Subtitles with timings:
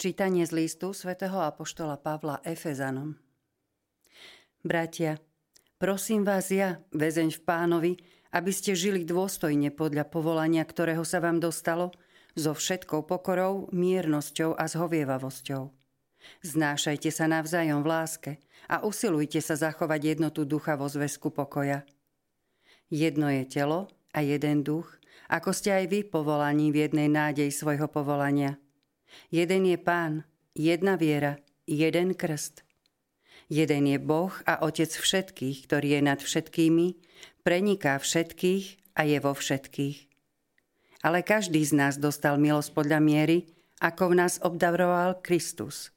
[0.00, 3.20] Čítanie z listu svätého Apoštola Pavla Efezanom.
[4.64, 5.20] Bratia,
[5.76, 7.92] prosím vás ja, väzeň v pánovi,
[8.32, 11.92] aby ste žili dôstojne podľa povolania, ktorého sa vám dostalo,
[12.32, 15.68] so všetkou pokorou, miernosťou a zhovievavosťou.
[16.48, 18.32] Znášajte sa navzájom v láske
[18.72, 21.84] a usilujte sa zachovať jednotu ducha vo zväzku pokoja.
[22.88, 24.96] Jedno je telo a jeden duch,
[25.28, 28.56] ako ste aj vy povolaní v jednej nádej svojho povolania–
[29.30, 30.24] Jeden je Pán,
[30.54, 32.62] jedna viera, jeden krst.
[33.50, 36.86] Jeden je Boh a Otec všetkých, ktorý je nad všetkými,
[37.42, 39.98] preniká všetkých a je vo všetkých.
[41.02, 45.90] Ale každý z nás dostal milosť podľa miery, ako v nás obdaroval Kristus.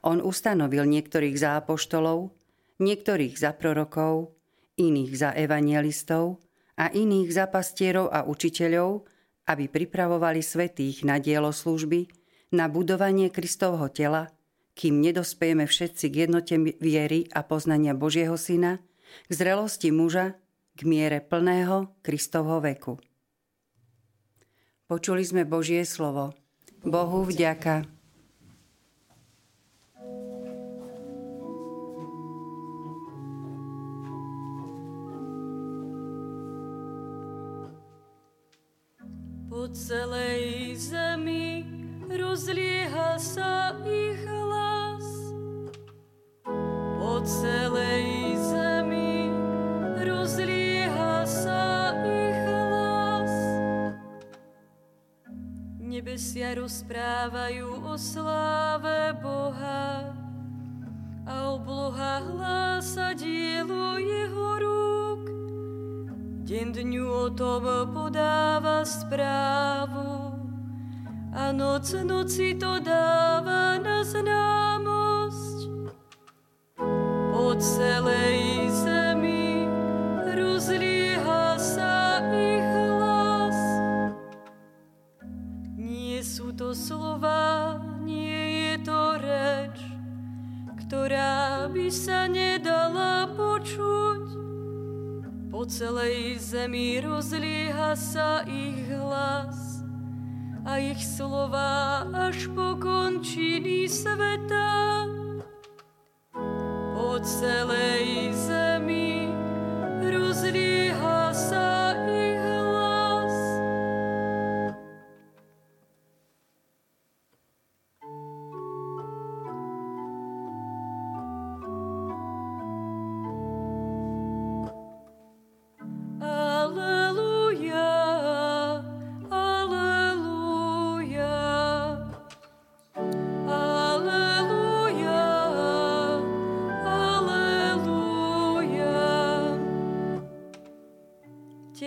[0.00, 2.32] On ustanovil niektorých za apoštolov,
[2.80, 4.32] niektorých za prorokov,
[4.80, 6.40] iných za evangelistov
[6.80, 9.04] a iných za pastierov a učiteľov,
[9.50, 12.06] aby pripravovali svetých na dielo služby,
[12.54, 14.30] na budovanie Kristovho tela,
[14.78, 18.78] kým nedospejeme všetci k jednote viery a poznania Božieho Syna,
[19.26, 20.38] k zrelosti muža,
[20.78, 23.02] k miere plného Kristovho veku.
[24.86, 26.34] Počuli sme Božie slovo.
[26.86, 27.99] Bohu vďaka.
[39.72, 41.62] Celej zemi
[42.10, 45.06] rozlieha sa ich hlas.
[46.98, 49.30] Po celej zemi
[50.02, 53.34] rozlieha sa ich hlas.
[55.78, 60.10] Nebesia rozprávajú o sláve Boha
[61.26, 63.49] a obloha hlása dielo
[66.50, 67.62] Deň dňu o tom
[67.94, 70.34] podáva správu
[71.30, 75.58] a noc noci to dáva na známosť.
[77.30, 79.70] Po celej zemi
[80.26, 83.60] rozlieha sa ich hlas.
[85.78, 89.78] Nie sú to slova, nie je to reč,
[90.82, 92.69] ktorá by sa nedala
[95.60, 99.84] po celej zemi rozlieha sa ich hlas
[100.64, 105.04] a ich slova až po končiny sveta.
[106.96, 108.29] Po celej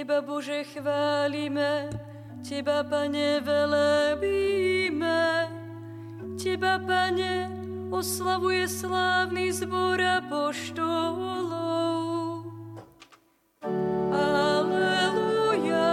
[0.00, 1.92] Teba, Bože, chválime,
[2.40, 5.20] Teba, Pane, velebíme.
[6.40, 7.52] Teba, Pane,
[7.92, 11.52] oslavuje slávny zbor apoštolov.
[14.08, 15.92] Aleluja,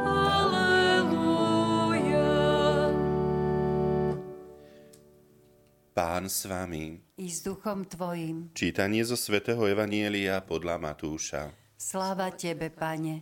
[0.00, 1.28] aleluja.
[5.92, 7.04] Pán s vami.
[7.20, 8.48] I s duchom tvojim.
[8.56, 11.65] Čítanie zo svätého Evanielia podľa Matúša.
[11.76, 13.20] Sláva tebe, Pane.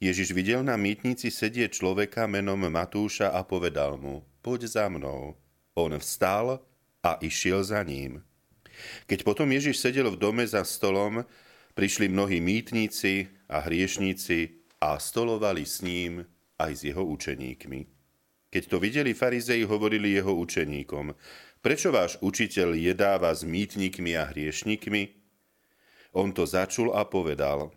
[0.00, 5.36] Ježiš videl na mýtnici sedieť človeka menom Matúša a povedal mu, poď za mnou.
[5.76, 6.64] On vstal
[7.04, 8.24] a išiel za ním.
[9.04, 11.28] Keď potom Ježiš sedel v dome za stolom,
[11.76, 16.24] prišli mnohí mýtnici a hriešníci a stolovali s ním
[16.56, 17.80] aj s jeho učeníkmi.
[18.48, 21.12] Keď to videli farizei, hovorili jeho učeníkom,
[21.60, 25.25] prečo váš učiteľ jedáva s mýtnikmi a hriešnikmi?
[26.16, 27.68] On to začul a povedal,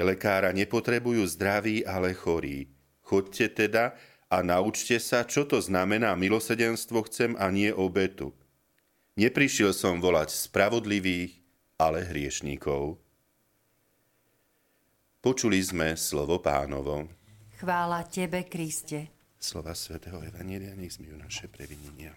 [0.00, 2.72] lekára nepotrebujú zdraví, ale chorí.
[3.04, 3.92] Chodte teda
[4.32, 8.32] a naučte sa, čo to znamená milosedenstvo chcem a nie obetu.
[9.20, 11.44] Neprišiel som volať spravodlivých,
[11.76, 12.98] ale hriešníkov.
[15.20, 17.06] Počuli sme slovo pánovo.
[17.60, 19.12] Chvála tebe, Kriste.
[19.36, 22.16] Slova svätého Evanielia nech zmijú naše previnenia.